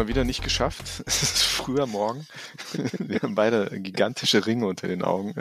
[0.00, 1.02] Mal wieder nicht geschafft.
[1.06, 2.26] Es ist früher Morgen.
[2.98, 5.34] Wir haben beide gigantische Ringe unter den Augen.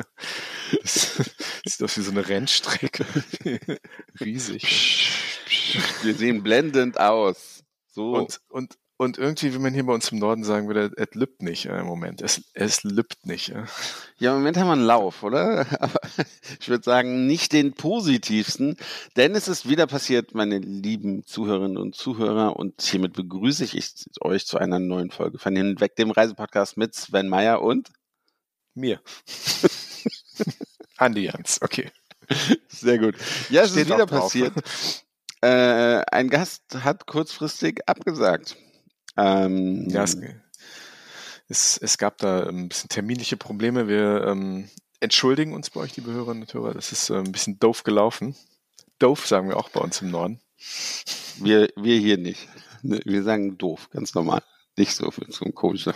[0.82, 1.16] Das
[1.66, 3.06] sieht aus wie so eine Rennstrecke.
[4.20, 5.12] Riesig.
[6.04, 7.64] Wir sehen blendend aus.
[7.88, 8.16] So.
[8.16, 11.42] Und, und, und irgendwie, wie man hier bei uns im Norden sagen würde, es lübt
[11.42, 12.22] nicht äh, im Moment.
[12.22, 13.54] Es, es lübt nicht.
[14.18, 15.66] ja, im Moment haben wir einen Lauf, oder?
[15.80, 16.02] Aber
[16.60, 18.76] ich würde sagen, nicht den positivsten,
[19.16, 22.58] denn es ist wieder passiert, meine lieben Zuhörerinnen und Zuhörer.
[22.58, 26.94] Und hiermit begrüße ich euch zu einer neuen Folge von den Weg dem Reisepodcast mit
[26.94, 27.94] Sven Meyer und
[28.74, 29.00] Mir.
[30.98, 31.90] Andi Jans, okay.
[32.68, 33.16] sehr gut.
[33.50, 34.54] Ja, es Steht ist wieder passiert.
[35.42, 38.58] Äh, ein Gast hat kurzfristig abgesagt.
[39.20, 40.18] Ähm, Ja, es,
[41.48, 43.88] es, es gab da ein bisschen terminliche Probleme.
[43.88, 46.74] Wir ähm, entschuldigen uns bei euch, liebe Hörerinnen und Hörer.
[46.74, 48.36] Das ist äh, ein bisschen doof gelaufen.
[49.00, 50.40] Doof sagen wir auch bei uns im Norden.
[51.38, 52.48] wir, wir hier nicht.
[52.82, 54.42] Ne, Wir sagen doof, ganz normal.
[54.80, 55.94] Nicht so so ein komischer.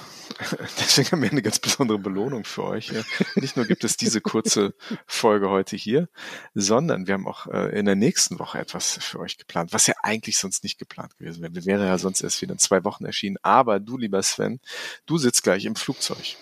[0.78, 2.92] Deswegen haben wir eine ganz besondere Belohnung für euch.
[3.36, 4.73] Nicht nur gibt es diese kurze
[5.08, 6.09] Folge heute hier,
[6.53, 9.94] sondern wir haben auch äh, in der nächsten Woche etwas für euch geplant, was ja
[10.03, 11.56] eigentlich sonst nicht geplant gewesen wäre.
[11.56, 13.38] Wir wäre ja sonst erst wieder in zwei Wochen erschienen.
[13.42, 14.59] Aber du, lieber Sven,
[15.06, 16.36] du sitzt gleich im Flugzeug.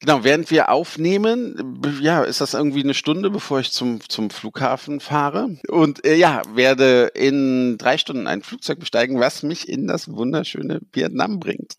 [0.00, 5.00] Genau, während wir aufnehmen, ja, ist das irgendwie eine Stunde, bevor ich zum, zum Flughafen
[5.00, 5.58] fahre.
[5.68, 10.80] Und äh, ja, werde in drei Stunden ein Flugzeug besteigen, was mich in das wunderschöne
[10.92, 11.78] Vietnam bringt.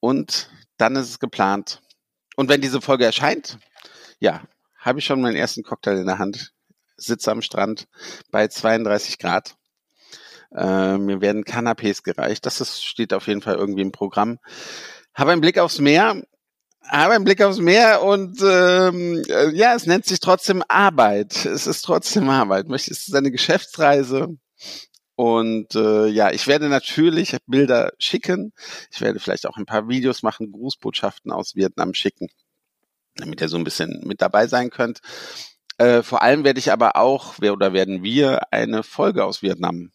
[0.00, 1.82] Und dann ist es geplant.
[2.36, 3.58] Und wenn diese Folge erscheint,
[4.18, 4.42] ja,
[4.78, 6.52] habe ich schon meinen ersten Cocktail in der Hand,
[6.96, 7.86] sitze am Strand
[8.30, 9.56] bei 32 Grad.
[10.54, 12.46] Äh, mir werden Canapés gereicht.
[12.46, 14.38] Das ist, steht auf jeden Fall irgendwie im Programm.
[15.14, 16.22] Habe einen Blick aufs Meer,
[16.88, 21.44] habe einen Blick aufs Meer und ähm, äh, ja, es nennt sich trotzdem Arbeit.
[21.46, 22.68] Es ist trotzdem Arbeit.
[22.70, 24.36] Es ist eine Geschäftsreise.
[25.14, 28.52] Und äh, ja, ich werde natürlich Bilder schicken.
[28.90, 32.28] Ich werde vielleicht auch ein paar Videos machen, Grußbotschaften aus Vietnam schicken,
[33.16, 35.00] damit ihr so ein bisschen mit dabei sein könnt.
[35.78, 39.90] Äh, vor allem werde ich aber auch, wer oder werden wir, eine Folge aus Vietnam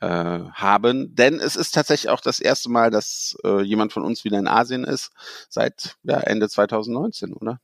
[0.00, 4.24] äh, haben, denn es ist tatsächlich auch das erste Mal, dass äh, jemand von uns
[4.24, 5.10] wieder in Asien ist,
[5.48, 7.60] seit ja, Ende 2019, oder?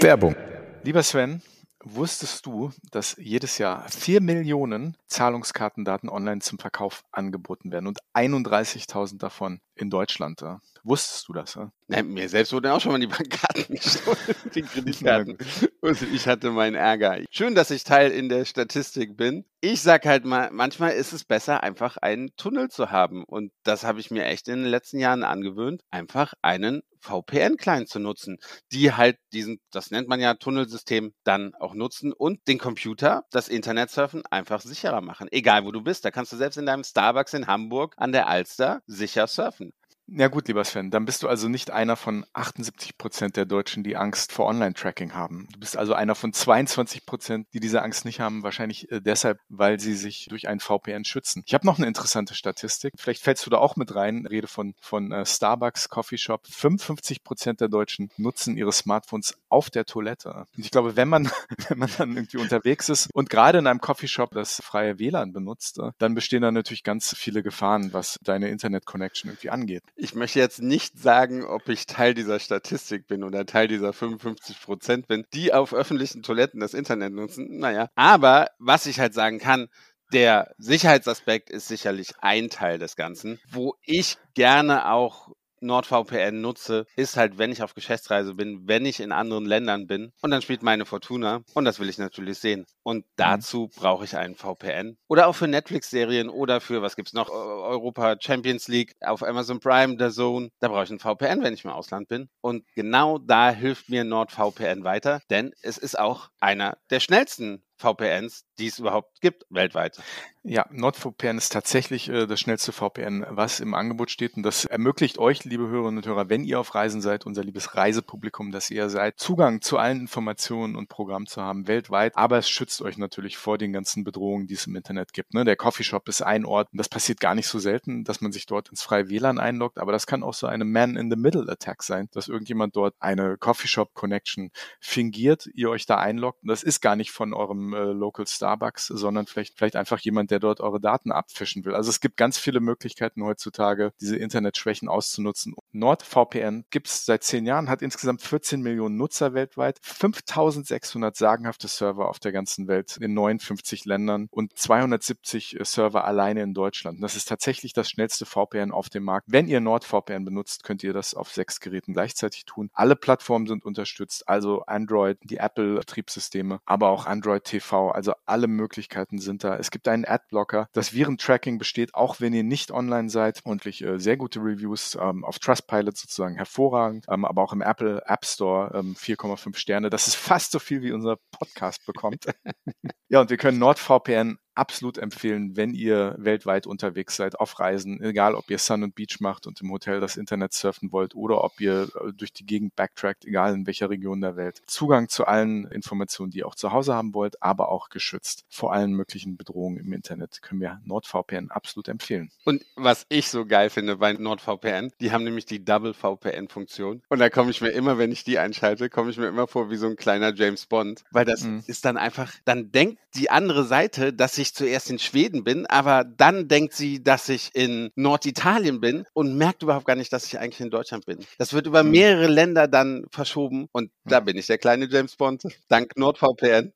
[0.00, 0.36] Werbung.
[0.82, 1.40] Lieber Sven,
[1.84, 9.18] wusstest du, dass jedes Jahr vier Millionen Zahlungskartendaten online zum Verkauf angeboten werden und 31.000
[9.18, 10.42] davon in Deutschland?
[10.42, 10.56] äh?
[10.82, 11.56] Wusstest du das?
[11.56, 11.66] äh?
[11.88, 14.18] Ne, mir selbst wurden auch schon mal die Bankkarten gestohlen,
[14.54, 15.38] die Kreditkarten.
[15.80, 17.18] Und ich hatte meinen Ärger.
[17.30, 19.44] Schön, dass ich Teil in der Statistik bin.
[19.60, 23.24] Ich sag halt mal, manchmal ist es besser, einfach einen Tunnel zu haben.
[23.24, 27.98] Und das habe ich mir echt in den letzten Jahren angewöhnt, einfach einen VPN-Client zu
[27.98, 28.38] nutzen,
[28.72, 33.48] die halt diesen, das nennt man ja Tunnelsystem, dann auch nutzen und den Computer, das
[33.48, 35.28] Internetsurfen einfach sicherer machen.
[35.30, 36.04] Egal wo du bist.
[36.04, 39.63] Da kannst du selbst in deinem Starbucks in Hamburg an der Alster sicher surfen.
[40.06, 43.82] Ja gut, lieber Sven, dann bist du also nicht einer von 78 Prozent der Deutschen,
[43.82, 45.48] die Angst vor Online-Tracking haben.
[45.52, 49.38] Du bist also einer von 22 Prozent, die diese Angst nicht haben, wahrscheinlich äh, deshalb,
[49.48, 51.42] weil sie sich durch ein VPN schützen.
[51.46, 52.92] Ich habe noch eine interessante Statistik.
[52.98, 54.26] Vielleicht fällst du da auch mit rein.
[54.26, 56.46] Rede von, von äh, Starbucks, Coffeeshop.
[56.46, 60.44] 55 Prozent der Deutschen nutzen ihre Smartphones auf der Toilette.
[60.54, 61.30] Und ich glaube, wenn man,
[61.68, 65.78] wenn man dann irgendwie unterwegs ist und gerade in einem Coffeeshop das freie WLAN benutzt,
[65.78, 69.82] äh, dann bestehen da natürlich ganz viele Gefahren, was deine Internet-Connection irgendwie angeht.
[69.96, 74.60] Ich möchte jetzt nicht sagen, ob ich Teil dieser Statistik bin oder Teil dieser 55
[74.60, 77.58] Prozent bin, die auf öffentlichen Toiletten das Internet nutzen.
[77.58, 79.68] Naja, aber was ich halt sagen kann,
[80.12, 83.40] der Sicherheitsaspekt ist sicherlich ein Teil des Ganzen.
[83.50, 85.28] Wo ich gerne auch
[85.64, 90.12] NordVPN nutze, ist halt, wenn ich auf Geschäftsreise bin, wenn ich in anderen Ländern bin
[90.22, 92.66] und dann spielt meine Fortuna und das will ich natürlich sehen.
[92.82, 94.96] Und dazu brauche ich einen VPN.
[95.08, 99.58] Oder auch für Netflix-Serien oder für, was gibt's noch, Eu- Europa Champions League auf Amazon
[99.60, 100.50] Prime, der Zone.
[100.60, 102.28] Da brauche ich einen VPN, wenn ich im Ausland bin.
[102.40, 108.44] Und genau da hilft mir NordVPN weiter, denn es ist auch einer der schnellsten VPNs,
[108.58, 110.00] die es überhaupt gibt weltweit.
[110.46, 114.36] Ja, NordVPN ist tatsächlich äh, das schnellste VPN, was im Angebot steht.
[114.36, 117.74] Und das ermöglicht euch, liebe Hörerinnen und Hörer, wenn ihr auf Reisen seid, unser liebes
[117.74, 122.14] Reisepublikum, dass ihr seid, Zugang zu allen Informationen und Programmen zu haben, weltweit.
[122.14, 125.32] Aber es schützt euch natürlich vor den ganzen Bedrohungen, die es im Internet gibt.
[125.32, 125.46] Ne?
[125.46, 126.68] Der Coffeeshop ist ein Ort.
[126.74, 129.78] Das passiert gar nicht so selten, dass man sich dort ins freie WLAN einloggt.
[129.78, 135.70] Aber das kann auch so eine Man-in-the-Middle-Attack sein, dass irgendjemand dort eine Coffeeshop-Connection fingiert, ihr
[135.70, 136.42] euch da einloggt.
[136.42, 140.33] Und das ist gar nicht von eurem äh, Local Starbucks, sondern vielleicht, vielleicht einfach jemand,
[140.34, 141.76] der dort eure Daten abfischen will.
[141.76, 145.54] Also es gibt ganz viele Möglichkeiten heutzutage, diese Internetschwächen auszunutzen.
[145.70, 152.08] NordVPN gibt es seit zehn Jahren, hat insgesamt 14 Millionen Nutzer weltweit, 5600 sagenhafte Server
[152.08, 157.00] auf der ganzen Welt in 59 Ländern und 270 Server alleine in Deutschland.
[157.00, 159.28] Das ist tatsächlich das schnellste VPN auf dem Markt.
[159.30, 162.70] Wenn ihr NordVPN benutzt, könnt ihr das auf sechs Geräten gleichzeitig tun.
[162.72, 169.18] Alle Plattformen sind unterstützt, also Android, die Apple-Betriebssysteme, aber auch Android TV, also alle Möglichkeiten
[169.18, 169.56] sind da.
[169.56, 170.68] Es gibt einen Adblocker.
[170.72, 173.40] Das Virentracking besteht, auch wenn ihr nicht online seid.
[173.44, 178.02] Und äh, sehr gute Reviews ähm, auf Trustpilot sozusagen hervorragend, ähm, aber auch im Apple
[178.06, 179.90] App Store ähm, 4,5 Sterne.
[179.90, 182.26] Das ist fast so viel, wie unser Podcast bekommt.
[183.08, 188.34] ja, und wir können NordVPN absolut empfehlen, wenn ihr weltweit unterwegs seid, auf Reisen, egal
[188.34, 191.60] ob ihr Sun und Beach macht und im Hotel das Internet surfen wollt oder ob
[191.60, 194.62] ihr äh, durch die Gegend backtrackt, egal in welcher Region der Welt.
[194.66, 198.72] Zugang zu allen Informationen, die ihr auch zu Hause haben wollt, aber auch geschützt vor
[198.72, 202.30] allen möglichen Bedrohungen im Internet, können wir NordVPN absolut empfehlen.
[202.44, 207.02] Und was ich so geil finde bei NordVPN, die haben nämlich die Double VPN-Funktion.
[207.08, 209.70] Und da komme ich mir immer, wenn ich die einschalte, komme ich mir immer vor
[209.70, 211.04] wie so ein kleiner James Bond.
[211.10, 211.62] Weil das Mhm.
[211.66, 216.04] ist dann einfach, dann denkt die andere Seite, dass ich zuerst in Schweden bin, aber
[216.04, 220.38] dann denkt sie, dass ich in Norditalien bin und merkt überhaupt gar nicht, dass ich
[220.38, 221.18] eigentlich in Deutschland bin.
[221.38, 221.90] Das wird über Mhm.
[221.90, 226.72] mehrere Länder dann verschoben und da bin ich der kleine James Bond, dank NordVPN.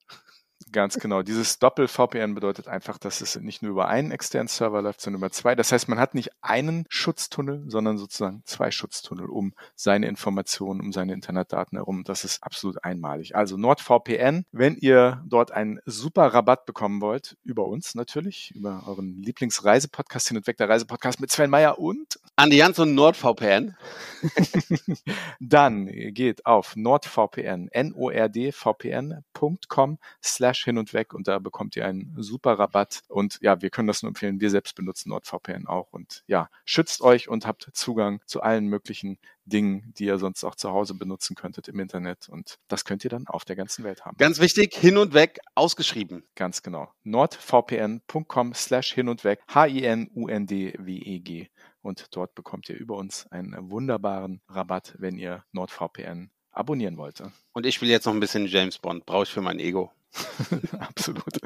[0.72, 1.22] Ganz genau.
[1.22, 5.30] Dieses Doppel-VPN bedeutet einfach, dass es nicht nur über einen externen Server läuft, sondern über
[5.30, 5.54] zwei.
[5.54, 10.92] Das heißt, man hat nicht einen Schutztunnel, sondern sozusagen zwei Schutztunnel um seine Informationen, um
[10.92, 12.02] seine Internetdaten herum.
[12.04, 13.36] Das ist absolut einmalig.
[13.36, 19.16] Also NordVPN, wenn ihr dort einen super Rabatt bekommen wollt, über uns natürlich, über euren
[19.22, 23.76] Lieblingsreisepodcast hin und weg, der Reisepodcast mit Sven Meyer und Andi Jans und NordVPN.
[25.40, 32.56] dann geht auf nordvpn, nordvpn.com slash hin und weg und da bekommt ihr einen super
[32.58, 34.40] Rabatt und ja, wir können das nur empfehlen.
[34.40, 39.18] Wir selbst benutzen NordVPN auch und ja, schützt euch und habt Zugang zu allen möglichen
[39.44, 43.10] Dingen, die ihr sonst auch zu Hause benutzen könntet im Internet und das könnt ihr
[43.10, 44.16] dann auf der ganzen Welt haben.
[44.16, 46.22] Ganz wichtig, hin und weg ausgeschrieben.
[46.36, 46.92] Ganz genau.
[47.02, 51.48] nordvpn.com slash hin und weg, H-I-N-U-N-D-W-E-G.
[51.88, 57.22] Und dort bekommt ihr über uns einen wunderbaren Rabatt, wenn ihr NordVPN abonnieren wollt.
[57.54, 59.90] Und ich will jetzt noch ein bisschen James Bond, brauche ich für mein Ego.
[60.80, 61.40] Absolut.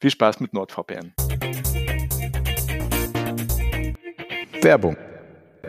[0.00, 1.14] Viel Spaß mit NordVPN.
[4.62, 4.96] Werbung.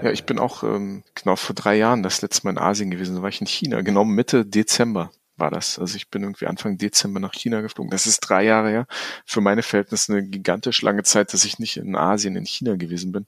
[0.01, 3.17] Ja, ich bin auch ähm, genau vor drei Jahren das letzte Mal in Asien gewesen.
[3.17, 5.77] Da war ich in China, genau Mitte Dezember war das.
[5.77, 7.91] Also ich bin irgendwie Anfang Dezember nach China geflogen.
[7.91, 8.87] Das ist drei Jahre her.
[9.25, 13.11] Für meine Verhältnisse eine gigantisch lange Zeit, dass ich nicht in Asien, in China gewesen
[13.11, 13.25] bin.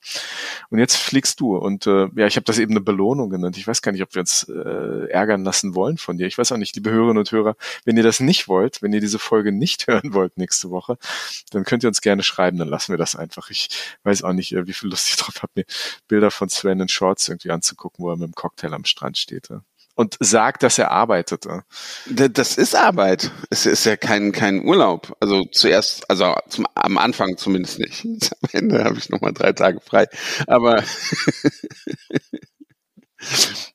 [0.70, 1.58] Und jetzt fliegst du.
[1.58, 3.58] Und äh, ja, ich habe das eben eine Belohnung genannt.
[3.58, 6.28] Ich weiß gar nicht, ob wir uns äh, ärgern lassen wollen von dir.
[6.28, 9.02] Ich weiß auch nicht, liebe Hörerinnen und Hörer, wenn ihr das nicht wollt, wenn ihr
[9.02, 10.98] diese Folge nicht hören wollt nächste Woche,
[11.52, 13.50] dann könnt ihr uns gerne schreiben, dann lassen wir das einfach.
[13.50, 13.70] Ich
[14.04, 15.66] weiß auch nicht, äh, wie viel Lust ich drauf habe, mir
[16.08, 19.50] Bilder von Sven in Shorts irgendwie anzugucken, wo er mit dem Cocktail am Strand steht.
[19.50, 19.64] Ja.
[19.96, 21.46] Und sagt, dass er arbeitet.
[22.10, 23.30] Das ist Arbeit.
[23.52, 25.16] Es ist ja kein, kein Urlaub.
[25.20, 28.04] Also zuerst, also zum, am Anfang zumindest nicht.
[28.42, 30.08] Am Ende habe ich nochmal drei Tage frei.
[30.48, 30.78] Aber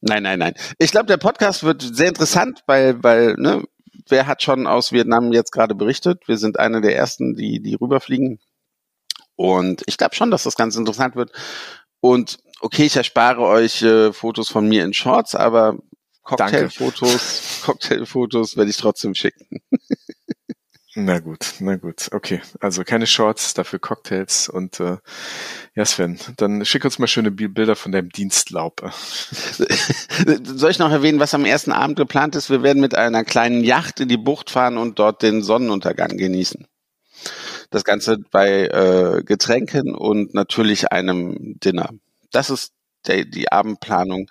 [0.01, 0.55] nein, nein, nein.
[0.79, 3.63] Ich glaube, der Podcast wird sehr interessant, weil, weil, ne,
[4.09, 6.27] wer hat schon aus Vietnam jetzt gerade berichtet?
[6.27, 8.41] Wir sind einer der ersten, die, die rüberfliegen.
[9.37, 11.31] Und ich glaube schon, dass das ganz interessant wird.
[12.01, 15.79] Und okay, ich erspare euch äh, Fotos von mir in Shorts, aber
[16.37, 19.61] Cocktailfotos, Cocktailfotos werde ich trotzdem schicken.
[21.01, 22.09] Na gut, na gut.
[22.11, 24.97] Okay, also keine Shorts, dafür Cocktails und äh,
[25.77, 28.81] ja Sven, dann schick uns mal schöne Bi- Bilder von deinem Dienstlaub.
[30.43, 32.51] Soll ich noch erwähnen, was am ersten Abend geplant ist?
[32.51, 36.67] Wir werden mit einer kleinen Yacht in die Bucht fahren und dort den Sonnenuntergang genießen.
[37.71, 41.91] Das Ganze bei äh, Getränken und natürlich einem Dinner.
[42.33, 42.73] Das ist
[43.07, 44.29] der, die Abendplanung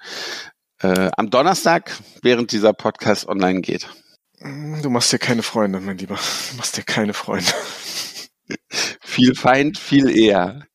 [0.82, 3.88] äh, am Donnerstag, während dieser Podcast online geht.
[4.40, 6.16] Du machst dir keine Freunde, mein Lieber.
[6.52, 7.52] Du machst dir keine Freunde.
[9.02, 10.68] Viel Feind, viel eher.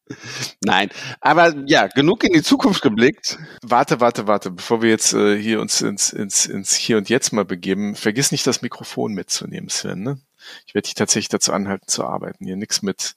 [0.62, 0.90] Nein,
[1.20, 3.38] aber ja, genug in die Zukunft geblickt.
[3.62, 7.32] Warte, warte, warte, bevor wir jetzt äh, hier uns ins, ins, ins Hier und Jetzt
[7.32, 10.02] mal begeben, vergiss nicht das Mikrofon mitzunehmen, Sven.
[10.02, 10.20] Ne?
[10.66, 12.44] Ich werde dich tatsächlich dazu anhalten zu arbeiten.
[12.44, 13.14] Hier nix mit,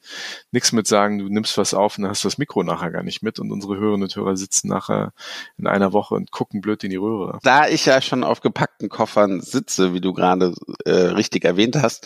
[0.52, 3.04] nix mit sagen, du nimmst was auf und dann hast du das Mikro nachher gar
[3.04, 5.14] nicht mit und unsere Hörerinnen und Hörer sitzen nachher
[5.58, 7.40] in einer Woche und gucken blöd in die Röhre.
[7.44, 10.54] Da ich ja schon auf gepackten Koffern sitze, wie du gerade
[10.86, 12.06] äh, richtig erwähnt hast,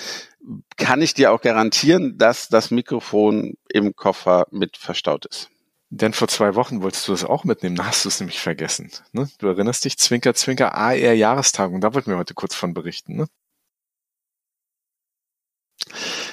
[0.78, 5.50] kann ich dir auch garantieren, dass das Mikrofon im Koffer mit verstaut ist.
[5.92, 8.92] Denn vor zwei Wochen wolltest du das auch mitnehmen, da hast du es nämlich vergessen.
[9.12, 9.28] Ne?
[9.40, 13.16] Du erinnerst dich, Zwinker, Zwinker, AR Jahrestagung, da wollten wir heute kurz von berichten.
[13.16, 13.28] Ne?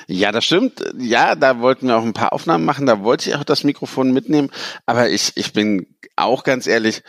[0.09, 0.85] Ja, das stimmt.
[0.99, 2.87] Ja, da wollten wir auch ein paar Aufnahmen machen.
[2.87, 4.51] Da wollte ich auch das Mikrofon mitnehmen.
[4.87, 7.03] Aber ich, ich bin auch ganz ehrlich,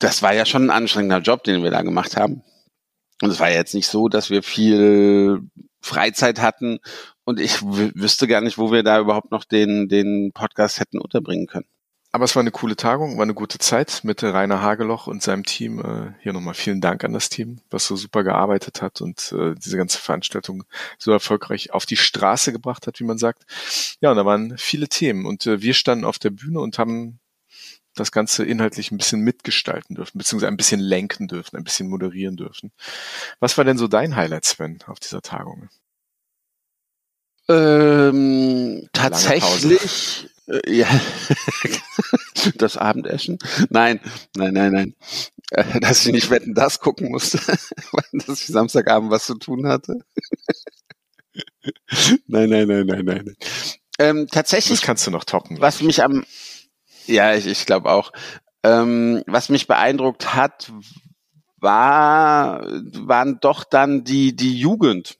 [0.00, 2.42] das war ja schon ein anstrengender Job, den wir da gemacht haben.
[3.22, 5.42] Und es war ja jetzt nicht so, dass wir viel
[5.80, 6.78] Freizeit hatten
[7.24, 10.98] und ich wü- wüsste gar nicht, wo wir da überhaupt noch den, den Podcast hätten
[10.98, 11.66] unterbringen können.
[12.14, 15.42] Aber es war eine coole Tagung, war eine gute Zeit mit Rainer Hageloch und seinem
[15.42, 15.80] Team.
[15.80, 19.56] Äh, Hier nochmal vielen Dank an das Team, was so super gearbeitet hat und äh,
[19.56, 20.62] diese ganze Veranstaltung
[20.96, 23.42] so erfolgreich auf die Straße gebracht hat, wie man sagt.
[24.00, 27.18] Ja, und da waren viele Themen und äh, wir standen auf der Bühne und haben
[27.96, 32.36] das Ganze inhaltlich ein bisschen mitgestalten dürfen, beziehungsweise ein bisschen lenken dürfen, ein bisschen moderieren
[32.36, 32.70] dürfen.
[33.40, 35.68] Was war denn so dein Highlight, Sven, auf dieser Tagung?
[37.48, 40.30] Ähm, tatsächlich,
[40.66, 40.88] ja,
[42.56, 43.38] das Abendessen?
[43.70, 44.00] Nein,
[44.36, 44.94] nein, nein, nein.
[45.50, 47.38] Äh, Dass ich nicht wetten, das gucken musste,
[47.92, 49.98] weil dass ich Samstagabend was zu tun hatte.
[52.26, 53.34] nein, nein, nein, nein, nein.
[53.98, 55.60] Ähm, Das tatsächlich, kannst du noch toppen.
[55.60, 56.24] was mich am,
[57.06, 58.12] ja, ich, ich glaube auch,
[58.62, 60.72] ähm, was mich beeindruckt hat,
[61.58, 65.16] war, waren doch dann die, die Jugend,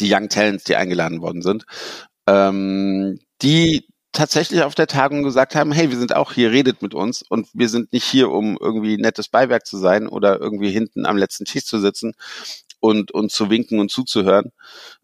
[0.00, 1.66] die Young Talents, die eingeladen worden sind,
[2.26, 6.94] ähm, die tatsächlich auf der Tagung gesagt haben, hey, wir sind auch hier, redet mit
[6.94, 11.04] uns und wir sind nicht hier, um irgendwie nettes Beiwerk zu sein oder irgendwie hinten
[11.04, 12.14] am letzten Tisch zu sitzen
[12.80, 14.52] und, und zu winken und zuzuhören,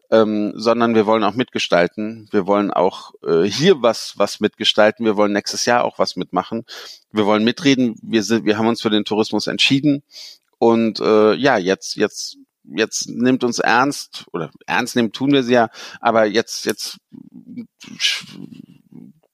[0.09, 2.27] ähm, sondern wir wollen auch mitgestalten.
[2.31, 5.05] Wir wollen auch äh, hier was, was mitgestalten.
[5.05, 6.63] Wir wollen nächstes Jahr auch was mitmachen.
[7.11, 7.95] Wir wollen mitreden.
[8.01, 10.03] Wir sind, wir haben uns für den Tourismus entschieden.
[10.57, 15.53] Und äh, ja, jetzt, jetzt, jetzt nimmt uns ernst oder ernst nehmen tun wir sie
[15.53, 16.97] ja, aber jetzt, jetzt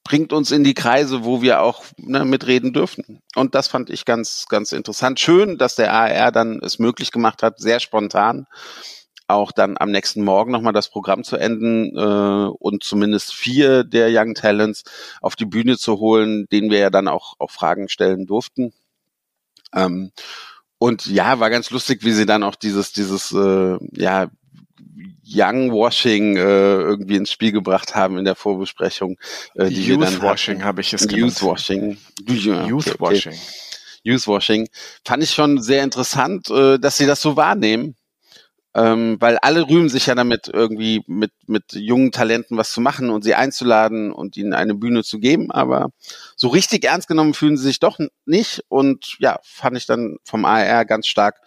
[0.08, 3.22] bringt uns in die Kreise, wo wir auch ne, mitreden dürfen.
[3.36, 5.20] Und das fand ich ganz, ganz interessant.
[5.20, 8.48] Schön, dass der AR dann es möglich gemacht hat, sehr spontan
[9.30, 14.08] auch dann am nächsten Morgen nochmal das Programm zu enden äh, und zumindest vier der
[14.10, 14.86] Young Talents
[15.20, 18.72] auf die Bühne zu holen, denen wir ja dann auch, auch Fragen stellen durften.
[19.76, 20.14] Ähm,
[20.78, 24.30] und ja, war ganz lustig, wie sie dann auch dieses, dieses, äh, ja,
[25.26, 29.18] Young Washing äh, irgendwie ins Spiel gebracht haben in der Vorbesprechung.
[29.56, 30.66] Äh, die wir dann Youth Washing hatten.
[30.66, 31.44] habe ich es Youth genannt.
[31.44, 31.98] Washing.
[32.28, 33.16] Ja, Youth okay, okay.
[33.16, 33.40] Washing.
[34.04, 34.70] Youth Washing.
[35.06, 37.96] Fand ich schon sehr interessant, äh, dass sie das so wahrnehmen.
[38.76, 43.10] Ähm, weil alle rühmen sich ja damit, irgendwie mit, mit jungen Talenten was zu machen
[43.10, 45.50] und sie einzuladen und ihnen eine Bühne zu geben.
[45.52, 45.90] Aber
[46.36, 48.64] so richtig ernst genommen fühlen sie sich doch nicht.
[48.68, 51.42] Und ja, fand ich dann vom AR ganz stark,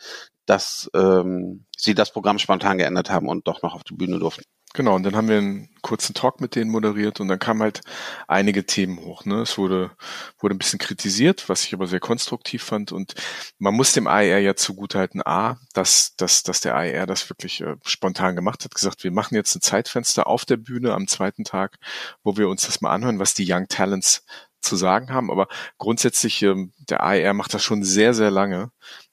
[0.51, 4.43] dass ähm, sie das Programm spontan geändert haben und doch noch auf die Bühne durften.
[4.75, 7.83] Genau, und dann haben wir einen kurzen Talk mit denen moderiert und dann kamen halt
[8.27, 9.25] einige Themen hoch.
[9.25, 9.43] Ne?
[9.43, 9.93] Es wurde,
[10.41, 12.91] wurde ein bisschen kritisiert, was ich aber sehr konstruktiv fand.
[12.91, 13.15] Und
[13.59, 17.77] man muss dem AER ja zugutehalten, A, dass, dass, dass der AER das wirklich äh,
[17.85, 21.79] spontan gemacht hat, gesagt, wir machen jetzt ein Zeitfenster auf der Bühne am zweiten Tag,
[22.25, 24.25] wo wir uns das mal anhören, was die Young Talents
[24.61, 25.31] zu sagen haben.
[25.31, 25.47] Aber
[25.79, 28.71] grundsätzlich, ähm, der AER macht das schon sehr, sehr lange,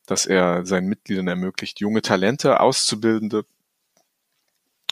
[0.08, 3.46] dass er seinen Mitgliedern ermöglicht, junge Talente, Auszubildende,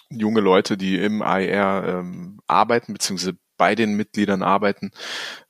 [0.10, 4.92] junge Leute, die im AER ähm, arbeiten, beziehungsweise bei den Mitgliedern arbeiten,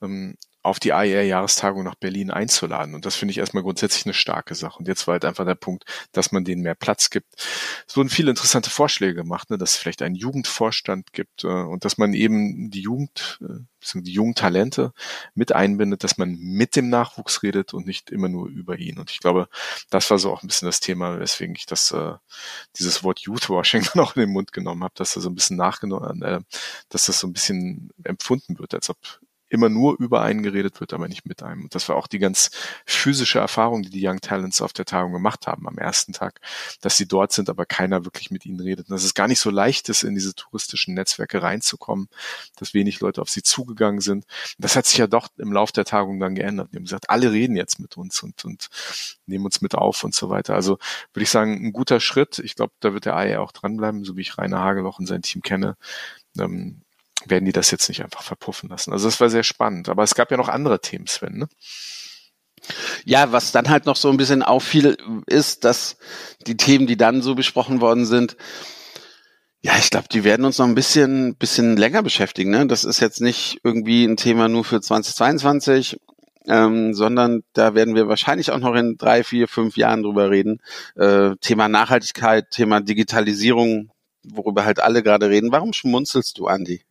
[0.02, 2.96] ähm, auf die AER-Jahrestagung nach Berlin einzuladen.
[2.96, 4.80] Und das finde ich erstmal grundsätzlich eine starke Sache.
[4.80, 7.28] Und jetzt war halt einfach der Punkt, dass man denen mehr Platz gibt.
[7.88, 11.86] Es wurden viele interessante Vorschläge gemacht, ne, dass es vielleicht einen Jugendvorstand gibt äh, und
[11.86, 13.62] dass man eben die Jugend, äh,
[13.94, 14.92] die jungen Talente
[15.36, 18.98] mit einbindet, dass man mit dem Nachwuchs redet und nicht immer nur über ihn.
[18.98, 19.48] Und ich glaube,
[19.92, 22.14] das war so auch ein bisschen das Thema, weswegen ich das, äh,
[22.80, 25.58] dieses Wort Youthwashing dann auch in den Mund genommen habe, dass da so ein bisschen
[25.58, 26.40] nachgenommen, äh,
[26.90, 28.98] dass das so ein bisschen empfunden wird, als ob
[29.56, 31.64] immer nur über einen geredet wird, aber nicht mit einem.
[31.64, 32.52] Und das war auch die ganz
[32.86, 36.40] physische Erfahrung, die die Young Talents auf der Tagung gemacht haben am ersten Tag,
[36.82, 38.90] dass sie dort sind, aber keiner wirklich mit ihnen redet.
[38.90, 42.10] Und dass es gar nicht so leicht ist, in diese touristischen Netzwerke reinzukommen,
[42.58, 44.26] dass wenig Leute auf sie zugegangen sind.
[44.58, 46.70] Das hat sich ja doch im Lauf der Tagung dann geändert.
[46.72, 48.70] Die haben gesagt, alle reden jetzt mit uns und, und
[49.26, 50.54] nehmen uns mit auf und so weiter.
[50.54, 50.78] Also
[51.14, 52.40] würde ich sagen, ein guter Schritt.
[52.40, 55.22] Ich glaube, da wird der AE auch dranbleiben, so wie ich Rainer Hageloch und sein
[55.22, 55.78] Team kenne.
[56.38, 56.82] Ähm,
[57.30, 58.92] werden die das jetzt nicht einfach verpuffen lassen.
[58.92, 59.90] Also das war sehr spannend.
[59.90, 61.38] Aber es gab ja noch andere Themen, Sven.
[61.38, 61.48] Ne?
[63.06, 65.98] Ja, was dann halt noch so ein bisschen auffiel, ist, dass
[66.48, 68.38] die Themen, die dann so besprochen worden sind,
[69.62, 72.52] Ja, ich glaube, die werden uns noch ein bisschen, bisschen länger beschäftigen.
[72.52, 72.68] Ne?
[72.68, 75.98] Das ist jetzt nicht irgendwie ein Thema nur für 2022,
[76.48, 80.62] ähm, sondern da werden wir wahrscheinlich auch noch in drei, vier, fünf Jahren drüber reden.
[80.96, 83.90] Äh, Thema Nachhaltigkeit, Thema Digitalisierung,
[84.24, 85.52] worüber halt alle gerade reden.
[85.52, 86.84] Warum schmunzelst du, Andi?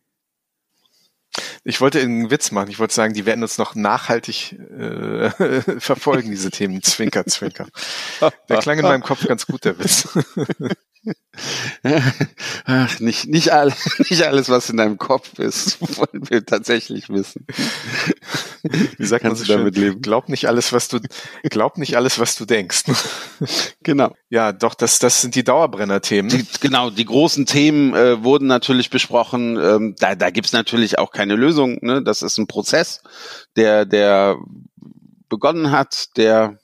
[1.63, 2.69] Ich wollte einen Witz machen.
[2.69, 5.29] Ich wollte sagen, die werden uns noch nachhaltig äh,
[5.79, 6.81] verfolgen, diese Themen.
[6.83, 7.67] Zwinker, zwinker.
[8.49, 10.07] Der klang in meinem Kopf ganz gut, der Witz.
[12.65, 13.73] Ach, nicht, nicht, all,
[14.09, 17.45] nicht alles, was in deinem Kopf ist, wollen wir tatsächlich wissen.
[18.63, 19.57] Wie sagt man Kannst so du schön?
[19.59, 20.01] damit leben?
[20.01, 20.99] Glaub nicht alles, was du,
[21.43, 22.83] glaub nicht alles, was du denkst.
[23.83, 24.15] Genau.
[24.29, 26.29] Ja, doch, das, das sind die Dauerbrenner-Themen.
[26.29, 29.57] Die, genau, die großen Themen äh, wurden natürlich besprochen.
[29.57, 31.77] Ähm, da da gibt's natürlich auch keine Lösung.
[31.81, 32.01] Ne?
[32.01, 33.03] Das ist ein Prozess,
[33.55, 34.37] der, der
[35.29, 36.57] begonnen hat, der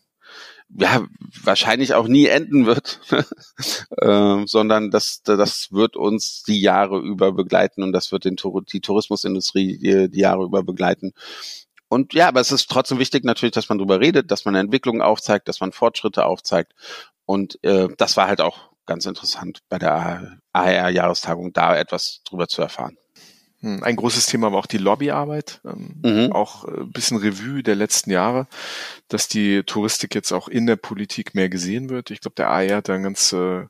[0.77, 1.05] ja
[1.43, 2.99] wahrscheinlich auch nie enden wird,
[4.01, 8.63] ähm, sondern das, das wird uns die Jahre über begleiten und das wird den, Tour-
[8.63, 11.13] die Tourismusindustrie die, die Jahre über begleiten.
[11.89, 15.01] Und ja, aber es ist trotzdem wichtig natürlich, dass man darüber redet, dass man Entwicklungen
[15.01, 16.73] aufzeigt, dass man Fortschritte aufzeigt.
[17.25, 22.61] Und äh, das war halt auch ganz interessant bei der AR-Jahrestagung, da etwas drüber zu
[22.61, 22.97] erfahren.
[23.61, 26.31] Hm, Ein großes Thema war auch die Lobbyarbeit, ähm, Mhm.
[26.31, 28.47] auch äh, ein bisschen Revue der letzten Jahre,
[29.07, 32.09] dass die Touristik jetzt auch in der Politik mehr gesehen wird.
[32.11, 33.65] Ich glaube, der AR hat da einen ganz, äh,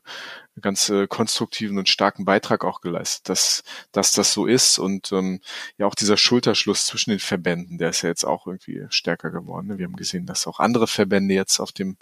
[0.60, 5.40] ganz äh, konstruktiven und starken Beitrag auch geleistet, dass, dass das so ist und ähm,
[5.78, 9.68] ja auch dieser Schulterschluss zwischen den Verbänden, der ist ja jetzt auch irgendwie stärker geworden.
[9.68, 9.78] ne?
[9.78, 11.96] Wir haben gesehen, dass auch andere Verbände jetzt auf dem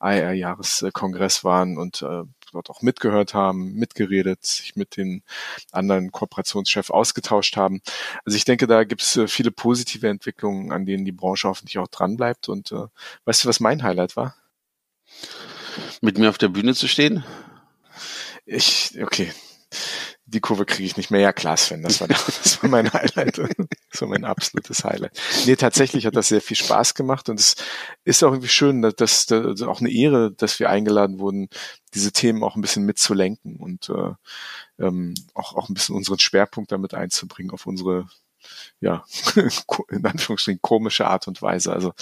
[0.00, 2.22] AR-Jahreskongress waren und äh,
[2.54, 5.22] dort auch mitgehört haben, mitgeredet, sich mit den
[5.72, 7.82] anderen Kooperationschefs ausgetauscht haben.
[8.24, 11.78] Also ich denke, da gibt es äh, viele positive Entwicklungen, an denen die Branche hoffentlich
[11.78, 12.48] auch dranbleibt.
[12.48, 12.86] Und äh,
[13.26, 14.34] weißt du, was mein Highlight war?
[16.00, 17.24] Mit mir auf der Bühne zu stehen?
[18.46, 19.32] Ich, okay,
[20.26, 21.20] die Kurve kriege ich nicht mehr.
[21.20, 23.38] Ja, klar, Sven, das war, das war mein Highlight.
[23.38, 25.20] Das war mein absolutes Highlight.
[25.46, 27.56] Nee, tatsächlich hat das sehr viel Spaß gemacht und es
[28.04, 31.48] ist auch irgendwie schön, dass, dass, dass auch eine Ehre, dass wir eingeladen wurden,
[31.94, 34.12] diese Themen auch ein bisschen mitzulenken und äh,
[34.78, 38.06] ähm, auch, auch ein bisschen unseren Schwerpunkt damit einzubringen auf unsere
[38.80, 39.04] ja,
[39.90, 41.72] in Anführungsstrichen komische Art und Weise.
[41.72, 41.92] Also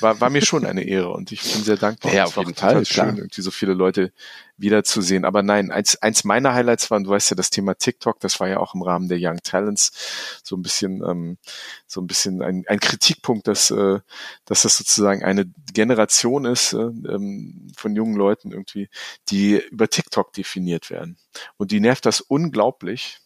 [0.00, 2.12] war, war mir schon eine Ehre und ich bin sehr dankbar.
[2.12, 3.16] Ja, Es auf war jeden Fall, schön, klar.
[3.16, 4.12] irgendwie so viele Leute
[4.56, 5.24] wiederzusehen.
[5.24, 8.48] Aber nein, eins, eins meiner Highlights waren, du weißt ja, das Thema TikTok, das war
[8.48, 11.38] ja auch im Rahmen der Young Talents so ein bisschen, ähm,
[11.86, 14.00] so ein bisschen ein, ein Kritikpunkt, dass, äh,
[14.44, 18.88] dass das sozusagen eine Generation ist äh, ähm, von jungen Leuten irgendwie,
[19.28, 21.16] die über TikTok definiert werden.
[21.56, 23.18] Und die nervt das unglaublich,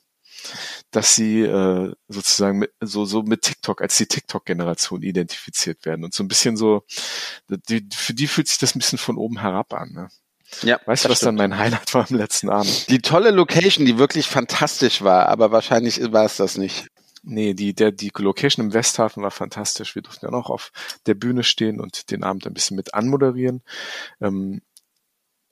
[0.90, 6.14] dass sie äh, sozusagen mit, so, so mit TikTok als die TikTok-Generation identifiziert werden und
[6.14, 6.84] so ein bisschen so,
[7.48, 9.92] die, für die fühlt sich das ein bisschen von oben herab an.
[9.92, 10.08] Ne?
[10.62, 11.50] Ja, Weißt du, was dann stimmt.
[11.50, 12.88] mein Highlight war am letzten Abend?
[12.88, 16.86] Die tolle Location, die wirklich fantastisch war, aber wahrscheinlich war es das nicht.
[17.28, 19.96] Nee, die, der, die Location im Westhafen war fantastisch.
[19.96, 20.70] Wir durften ja noch auf
[21.06, 23.62] der Bühne stehen und den Abend ein bisschen mit anmoderieren.
[24.20, 24.62] Ähm,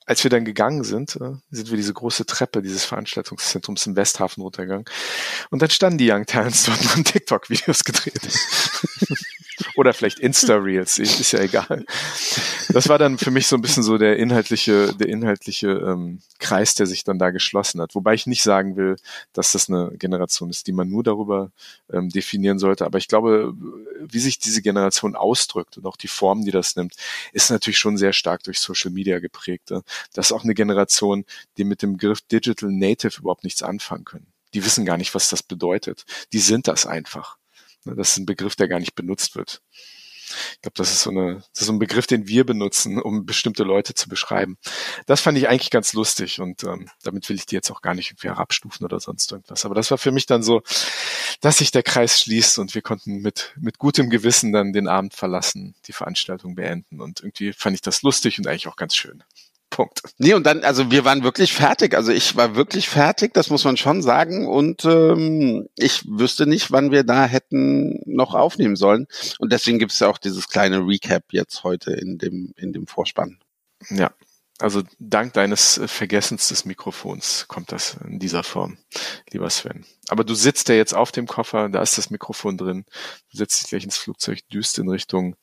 [0.07, 4.43] als wir dann gegangen sind, äh, sind wir diese große Treppe dieses Veranstaltungszentrums im Westhafen
[4.43, 4.85] runtergegangen.
[5.51, 8.21] Und dann standen die Young Talents dort und haben TikTok-Videos gedreht.
[9.77, 11.85] Oder vielleicht Insta-Reels, ist ja egal.
[12.69, 16.75] Das war dann für mich so ein bisschen so der inhaltliche, der inhaltliche ähm, Kreis,
[16.75, 17.95] der sich dann da geschlossen hat.
[17.95, 18.97] Wobei ich nicht sagen will,
[19.33, 21.51] dass das eine Generation ist, die man nur darüber
[21.93, 22.85] ähm, definieren sollte.
[22.85, 23.55] Aber ich glaube,
[24.01, 26.95] wie sich diese Generation ausdrückt und auch die Form, die das nimmt,
[27.33, 29.71] ist natürlich schon sehr stark durch Social Media geprägt.
[29.71, 29.81] äh.
[30.15, 31.25] Das ist auch eine Generation,
[31.57, 34.34] die mit dem Begriff Digital Native überhaupt nichts anfangen können.
[34.55, 36.05] Die wissen gar nicht, was das bedeutet.
[36.33, 37.37] Die sind das einfach.
[37.85, 39.61] Ne, Das ist ein Begriff, der gar nicht benutzt wird.
[40.55, 43.27] Ich glaube, das ist so eine, das ist so ein Begriff, den wir benutzen, um
[43.27, 44.57] bestimmte Leute zu beschreiben.
[45.07, 47.95] Das fand ich eigentlich ganz lustig und ähm, damit will ich die jetzt auch gar
[47.95, 49.65] nicht irgendwie herabstufen oder sonst irgendwas.
[49.67, 50.63] Aber das war für mich dann so,
[51.41, 55.15] dass sich der Kreis schließt und wir konnten mit mit gutem Gewissen dann den Abend
[55.15, 59.23] verlassen, die Veranstaltung beenden und irgendwie fand ich das lustig und eigentlich auch ganz schön.
[59.75, 60.03] Punkt.
[60.19, 61.97] Nee, und dann, also wir waren wirklich fertig.
[61.97, 64.47] Also ich war wirklich fertig, das muss man schon sagen.
[64.47, 69.09] Und ähm, ich wüsste nicht, wann wir da hätten noch aufnehmen sollen.
[69.41, 72.87] Und deswegen gibt es ja auch dieses kleine Recap jetzt heute in dem, in dem
[72.87, 73.41] Vorspann.
[73.91, 74.13] Ja.
[74.61, 78.79] Also dank deines äh, Vergessens des Mikrofons kommt das in dieser Form,
[79.33, 79.85] lieber Sven.
[80.09, 82.85] Aber du sitzt ja jetzt auf dem Koffer, da ist das Mikrofon drin.
[83.33, 85.35] Du setzt dich gleich ins Flugzeug, düst in Richtung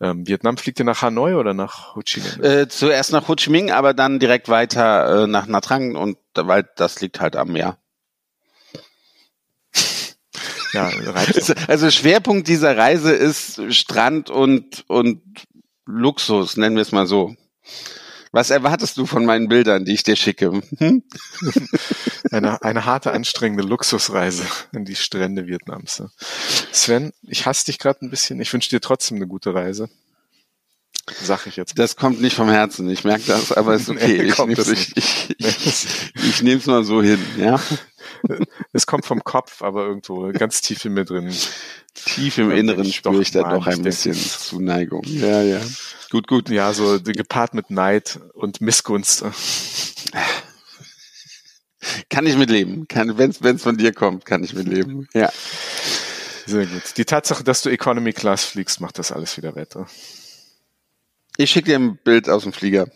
[0.00, 0.56] ähm, Vietnam.
[0.56, 2.44] Fliegt ihr nach Hanoi oder nach Ho Chi Minh?
[2.44, 6.16] Äh, zuerst nach Ho Chi Minh, aber dann direkt weiter äh, nach Nha Trang und
[6.34, 7.78] weil das liegt halt am Meer.
[10.74, 11.54] Ja, reicht.
[11.68, 15.22] Also Schwerpunkt dieser Reise ist Strand und, und
[15.86, 17.34] Luxus, nennen wir es mal so.
[18.34, 20.60] Was erwartest du von meinen Bildern, die ich dir schicke?
[20.78, 21.04] Hm?
[22.32, 24.44] Eine, eine harte, anstrengende Luxusreise
[24.74, 26.02] an die Strände Vietnams.
[26.72, 28.40] Sven, ich hasse dich gerade ein bisschen.
[28.40, 29.88] Ich wünsche dir trotzdem eine gute Reise.
[31.22, 31.78] Sag ich jetzt.
[31.78, 34.18] Das kommt nicht vom Herzen, ich merke das, aber ist okay.
[34.18, 35.86] Nee, ich kommt nehm's, es ich, ich, ich,
[36.16, 37.60] ich nehme es mal so hin, ja.
[38.72, 41.32] Es kommt vom Kopf, aber irgendwo ganz tief in mir drin.
[41.94, 43.84] Tief im Inneren spüre ich da doch ein denke.
[43.84, 45.02] bisschen Zuneigung.
[45.04, 45.60] Ja, ja.
[46.10, 46.48] Gut, gut.
[46.48, 49.24] Ja, so gepaart mit Neid und Missgunst.
[52.08, 52.88] Kann ich mitleben.
[52.88, 55.08] Kann, wenn es von dir kommt, kann ich mitleben.
[55.12, 55.30] Ja.
[56.46, 56.82] Sehr gut.
[56.96, 59.76] Die Tatsache, dass du Economy Class fliegst, macht das alles wieder wett.
[61.36, 62.86] Ich schicke dir ein Bild aus dem Flieger.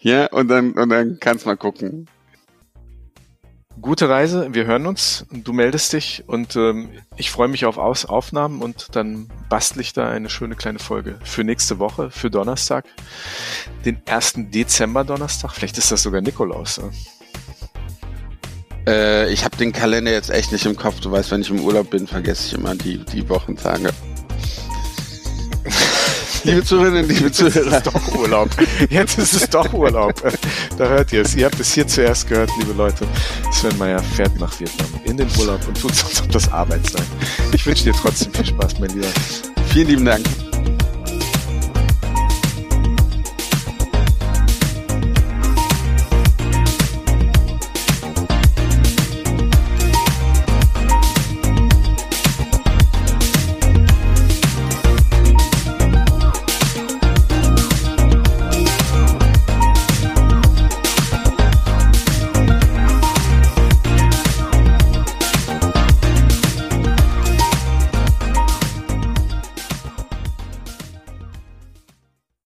[0.00, 2.08] ja, und dann, und dann kannst mal gucken.
[3.80, 8.06] Gute Reise, wir hören uns, du meldest dich und ähm, ich freue mich auf Aus
[8.06, 12.86] Aufnahmen und dann bastel ich da eine schöne kleine Folge für nächste Woche, für Donnerstag,
[13.84, 14.34] den 1.
[14.50, 16.78] Dezember Donnerstag, vielleicht ist das sogar Nikolaus.
[16.78, 16.90] äh.
[18.88, 21.00] Äh, ich habe den Kalender jetzt echt nicht im Kopf.
[21.00, 23.90] Du weißt, wenn ich im Urlaub bin, vergesse ich immer die, die Wochentage.
[26.44, 27.76] liebe Zuhörerinnen, liebe Jetzt ist Zuhörer.
[27.76, 28.48] es doch Urlaub.
[28.88, 30.14] Jetzt ist es doch Urlaub.
[30.78, 31.34] Da hört ihr es.
[31.34, 33.06] Ihr habt es hier zuerst gehört, liebe Leute.
[33.52, 37.04] Sven Meyer fährt nach Vietnam in den Urlaub und tut sonst auf das Arbeit sein.
[37.52, 39.08] Ich wünsche dir trotzdem viel Spaß, mein Lieber.
[39.70, 40.24] Vielen lieben Dank.